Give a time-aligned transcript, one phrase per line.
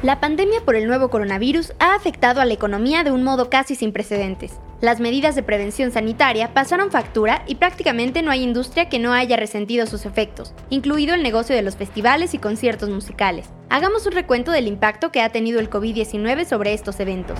[0.00, 3.74] La pandemia por el nuevo coronavirus ha afectado a la economía de un modo casi
[3.74, 4.52] sin precedentes.
[4.80, 9.36] Las medidas de prevención sanitaria pasaron factura y prácticamente no hay industria que no haya
[9.36, 13.50] resentido sus efectos, incluido el negocio de los festivales y conciertos musicales.
[13.70, 17.36] Hagamos un recuento del impacto que ha tenido el COVID-19 sobre estos eventos.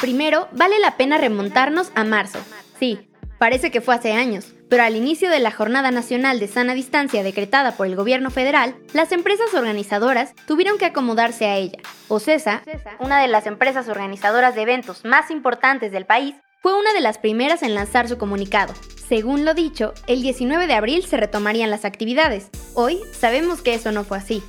[0.00, 2.40] Primero, vale la pena remontarnos a marzo.
[2.80, 6.74] Sí, parece que fue hace años, pero al inicio de la Jornada Nacional de Sana
[6.74, 11.78] Distancia decretada por el gobierno federal, las empresas organizadoras tuvieron que acomodarse a ella.
[12.08, 12.62] OCESA,
[12.98, 17.18] una de las empresas organizadoras de eventos más importantes del país, fue una de las
[17.18, 18.74] primeras en lanzar su comunicado.
[19.08, 22.50] Según lo dicho, el 19 de abril se retomarían las actividades.
[22.74, 24.42] Hoy sabemos que eso no fue así.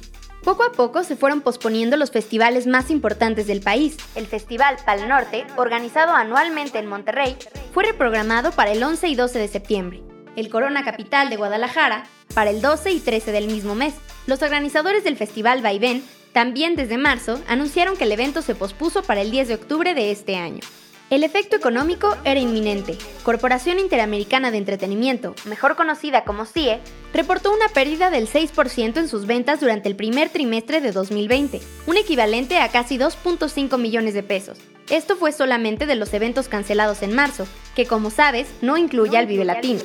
[0.48, 3.98] Poco a poco se fueron posponiendo los festivales más importantes del país.
[4.16, 7.36] El Festival Pal Norte, organizado anualmente en Monterrey,
[7.74, 10.04] fue reprogramado para el 11 y 12 de septiembre.
[10.38, 13.96] El Corona Capital de Guadalajara, para el 12 y 13 del mismo mes.
[14.26, 16.02] Los organizadores del Festival Vaivén,
[16.32, 20.12] también desde marzo, anunciaron que el evento se pospuso para el 10 de octubre de
[20.12, 20.62] este año.
[21.10, 22.98] El efecto económico era inminente.
[23.24, 26.82] Corporación Interamericana de Entretenimiento, mejor conocida como CIE,
[27.14, 31.96] reportó una pérdida del 6% en sus ventas durante el primer trimestre de 2020, un
[31.96, 34.58] equivalente a casi 2.5 millones de pesos.
[34.90, 39.28] Esto fue solamente de los eventos cancelados en marzo, que como sabes no incluye al
[39.28, 39.84] Vive Latino.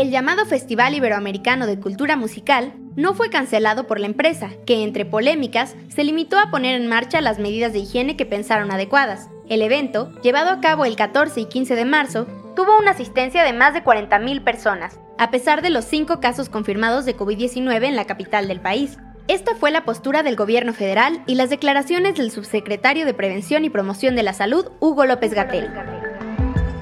[0.00, 5.04] El llamado Festival Iberoamericano de Cultura Musical no fue cancelado por la empresa, que entre
[5.04, 9.28] polémicas se limitó a poner en marcha las medidas de higiene que pensaron adecuadas.
[9.50, 12.26] El evento, llevado a cabo el 14 y 15 de marzo,
[12.56, 17.04] tuvo una asistencia de más de 40.000 personas, a pesar de los cinco casos confirmados
[17.04, 18.96] de COVID-19 en la capital del país.
[19.28, 23.70] Esta fue la postura del gobierno federal y las declaraciones del subsecretario de Prevención y
[23.70, 25.68] Promoción de la Salud, Hugo López Gatel.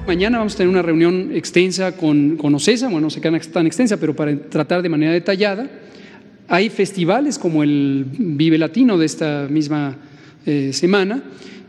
[0.09, 3.67] Mañana vamos a tener una reunión extensa con, con OCESA, bueno, no sé qué tan
[3.67, 5.69] extensa, pero para tratar de manera detallada
[6.47, 9.97] hay festivales como el Vive Latino de esta misma
[10.47, 11.21] eh, semana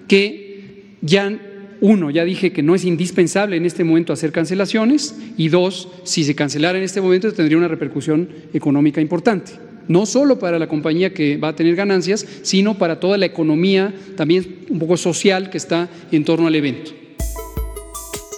[0.08, 1.38] que ya,
[1.82, 6.24] uno, ya dije que no es indispensable en este momento hacer cancelaciones y dos, si
[6.24, 9.52] se cancelara en este momento tendría una repercusión económica importante
[9.86, 13.92] no solo para la compañía que va a tener ganancias, sino para toda la economía
[14.16, 16.92] también un poco social que está en torno al evento.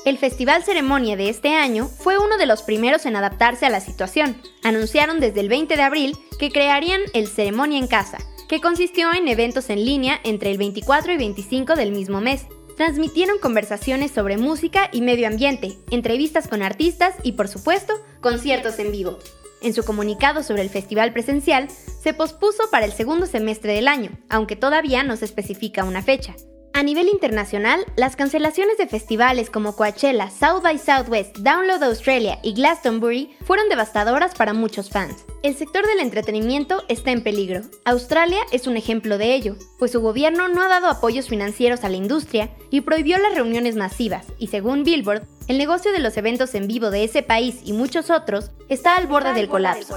[0.05, 3.81] El Festival Ceremonia de este año fue uno de los primeros en adaptarse a la
[3.81, 4.37] situación.
[4.65, 8.19] Anunciaron desde el 20 de abril que crearían el Ceremonia en Casa,
[8.49, 12.47] que consistió en eventos en línea entre el 24 y 25 del mismo mes.
[12.77, 18.91] Transmitieron conversaciones sobre música y medio ambiente, entrevistas con artistas y, por supuesto, conciertos en
[18.91, 19.21] vivo.
[19.61, 24.11] En su comunicado sobre el festival presencial, se pospuso para el segundo semestre del año,
[24.29, 26.35] aunque todavía no se especifica una fecha.
[26.75, 32.55] A nivel internacional, las cancelaciones de festivales como Coachella, South by Southwest, Download Australia y
[32.55, 35.25] Glastonbury fueron devastadoras para muchos fans.
[35.43, 37.61] El sector del entretenimiento está en peligro.
[37.85, 41.91] Australia es un ejemplo de ello, pues su gobierno no ha dado apoyos financieros a
[41.91, 46.55] la industria y prohibió las reuniones masivas, y según Billboard, el negocio de los eventos
[46.55, 49.97] en vivo de ese país y muchos otros está al borde del colapso.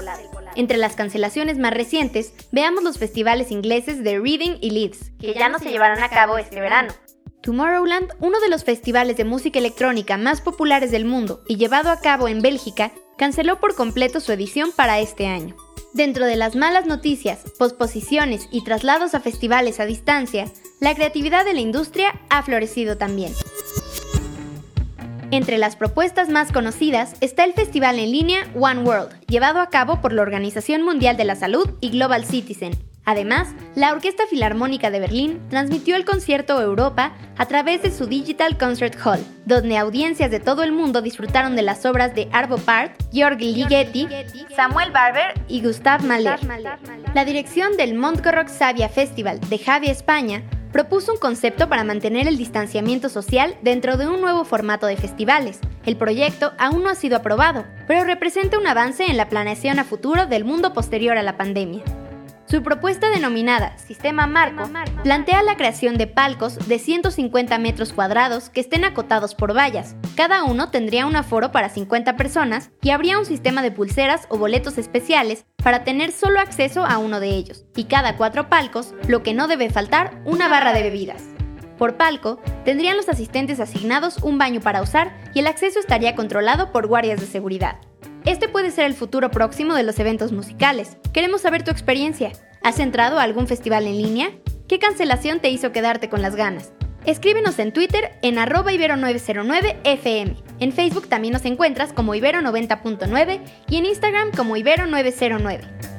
[0.56, 5.50] Entre las cancelaciones más recientes, veamos los festivales ingleses de Reading y Leeds, que ya
[5.50, 6.94] no se llevarán a cabo este verano.
[7.42, 12.00] Tomorrowland, uno de los festivales de música electrónica más populares del mundo y llevado a
[12.00, 15.54] cabo en Bélgica, canceló por completo su edición para este año.
[15.92, 20.46] Dentro de las malas noticias, posposiciones y traslados a festivales a distancia,
[20.80, 23.32] la creatividad de la industria ha florecido también.
[25.32, 30.00] Entre las propuestas más conocidas está el festival en línea One World, llevado a cabo
[30.00, 32.78] por la Organización Mundial de la Salud y Global Citizen.
[33.04, 38.56] Además, la Orquesta Filarmónica de Berlín transmitió el concierto Europa a través de su Digital
[38.56, 42.92] Concert Hall, donde audiencias de todo el mundo disfrutaron de las obras de Arvo Part,
[43.12, 44.08] Georgi Ligeti,
[44.54, 46.38] Samuel Barber y Gustav Mahler.
[47.14, 50.42] La dirección del Montcorrock Savia Festival de Javi España
[50.76, 55.58] propuso un concepto para mantener el distanciamiento social dentro de un nuevo formato de festivales.
[55.86, 59.84] El proyecto aún no ha sido aprobado, pero representa un avance en la planeación a
[59.84, 61.82] futuro del mundo posterior a la pandemia.
[62.44, 64.68] Su propuesta denominada Sistema Marco
[65.02, 69.96] plantea la creación de palcos de 150 metros cuadrados que estén acotados por vallas.
[70.16, 74.38] Cada uno tendría un aforo para 50 personas y habría un sistema de pulseras o
[74.38, 77.66] boletos especiales para tener solo acceso a uno de ellos.
[77.76, 81.22] Y cada cuatro palcos, lo que no debe faltar, una barra de bebidas.
[81.76, 86.72] Por palco, tendrían los asistentes asignados un baño para usar y el acceso estaría controlado
[86.72, 87.76] por guardias de seguridad.
[88.24, 90.96] Este puede ser el futuro próximo de los eventos musicales.
[91.12, 92.32] Queremos saber tu experiencia.
[92.62, 94.30] ¿Has entrado a algún festival en línea?
[94.66, 96.72] ¿Qué cancelación te hizo quedarte con las ganas?
[97.06, 100.36] Escríbenos en Twitter en arroba ibero909fm.
[100.58, 105.95] En Facebook también nos encuentras como Ibero90.9 y en Instagram como Ibero909.